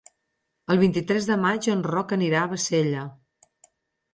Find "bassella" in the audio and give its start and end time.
2.55-3.05